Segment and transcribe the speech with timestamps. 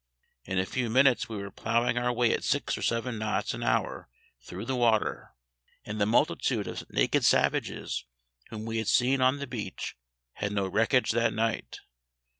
[0.45, 3.61] In a few minutes we were ploughing our way at six or seven knots an
[3.61, 4.09] hour
[4.41, 5.35] through the water,
[5.85, 8.05] and the multitude of naked savages
[8.49, 9.95] whom we had seen on the beach
[10.33, 11.81] had no wreckage that night.